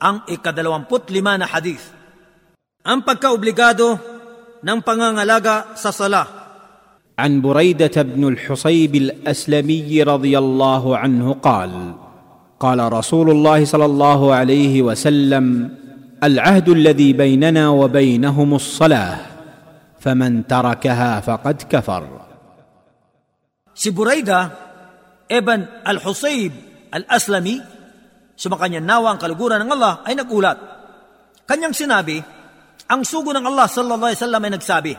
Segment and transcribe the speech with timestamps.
[0.00, 1.92] ang ikadalawamput lima na hadith.
[2.86, 3.98] Ang pagkaobligado
[4.62, 6.46] ng pangangalaga sa sala.
[7.16, 11.72] عن بريده بن الحصيب الاسلمي رضي الله عنه قال
[12.60, 15.44] قال رسول الله صلى الله عليه وسلم
[16.20, 19.18] العهد الذي بيننا وبينهم الصلاه
[20.00, 22.04] فمن تركها فقد كفر
[23.76, 24.52] Si Buraida
[25.28, 26.52] Ibn al-Husayb
[26.96, 27.60] al-Aslami,
[28.36, 30.58] sumakanya nawa ang kaluguran ng Allah, ay nagulat.
[31.48, 32.20] Kanyang sinabi,
[32.86, 34.92] ang sugo ng Allah sallallahu alaihi wasallam ay nagsabi,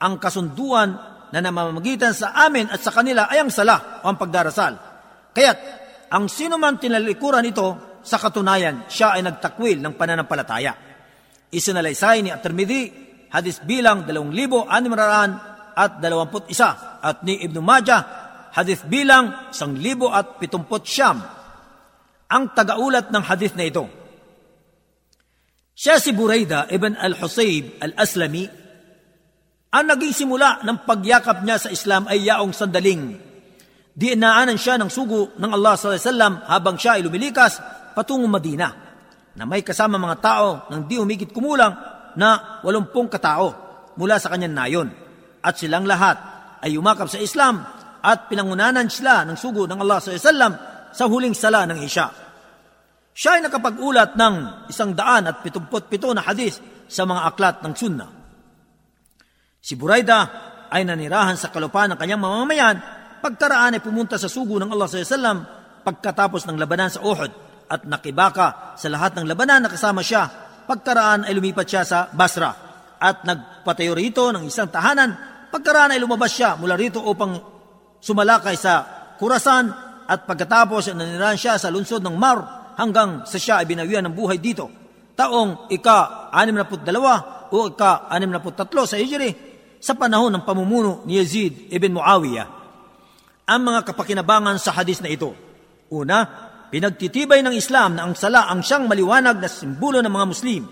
[0.00, 0.88] ang kasunduan
[1.30, 4.72] na namamagitan sa amin at sa kanila ay ang sala o ang pagdarasal.
[5.34, 5.58] Kaya't
[6.10, 10.72] ang sino man tinalikuran ito, sa katunayan, siya ay nagtakwil ng pananampalataya.
[11.52, 12.82] Isinalaysay ni At-Tirmidhi,
[13.30, 18.02] hadis bilang 2,600 at 21 at ni Ibn Majah,
[18.56, 21.18] hadis bilang 1,000 at 70 siyam.
[22.30, 23.90] Ang tagaulat ng hadis na ito.
[25.74, 28.44] Siya si Buraida ibn al-Husayb al-Aslami.
[29.70, 33.18] Ang naging simula ng pagyakap niya sa Islam ay yaong sandaling.
[33.90, 36.22] Di inaanan siya ng sugo ng Allah s.a.w.
[36.46, 37.58] habang siya ay lumilikas
[37.96, 38.70] patungong Madina
[39.34, 41.74] na may kasama mga tao ng di humigit kumulang
[42.14, 43.54] na walumpung katao
[43.98, 44.88] mula sa kanyang nayon.
[45.42, 46.16] At silang lahat
[46.62, 47.64] ay umakap sa Islam
[48.00, 50.78] at pinangunanan sila ng sugo ng Allah s.a.w.
[50.90, 52.06] sa huling sala ng Isya.
[53.10, 54.34] Siya ay nakapag-ulat ng
[54.70, 58.06] isang daan at pitumput pito na hadis sa mga aklat ng sunna.
[59.60, 60.20] Si Buraida
[60.70, 62.76] ay nanirahan sa kalupaan ng kanyang mamamayan
[63.20, 65.26] pagkaraan ay pumunta sa sugo ng Allah s.a.w.
[65.84, 67.32] pagkatapos ng labanan sa Uhud
[67.70, 70.26] at nakibaka sa lahat ng labanan na kasama siya.
[70.64, 72.50] Pagkaraan ay lumipat siya sa Basra
[72.96, 75.14] at nagpatayo rito ng isang tahanan.
[75.52, 77.36] Pagkaraan ay lumabas siya mula rito upang
[78.00, 83.62] sumalakay sa Kurasan at pagkatapos ay nanirahan siya sa lungsod ng Mar hanggang sa siya
[83.62, 84.66] ay binawian ng buhay dito.
[85.14, 86.98] Taong ika-62
[87.54, 89.30] o ika-63 sa Hijri
[89.78, 92.48] sa panahon ng pamumuno ni Yazid ibn Muawiyah.
[93.46, 95.30] Ang mga kapakinabangan sa hadis na ito.
[95.90, 100.62] Una, Pinagtitibay ng Islam na ang sala ang siyang maliwanag na simbolo ng mga Muslim.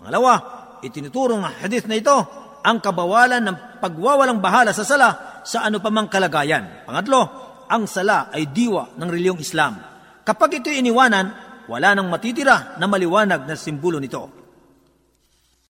[0.00, 0.32] Pangalawa,
[0.80, 2.16] itinuturo ng hadith na ito
[2.64, 6.88] ang kabawalan ng pagwawalang bahala sa sala sa ano pa mang kalagayan.
[6.88, 9.80] Pangatlo, ang sala ay diwa ng reliyong Islam.
[10.20, 11.26] Kapag ito iniwanan,
[11.72, 14.41] wala nang matitira na maliwanag na simbolo nito.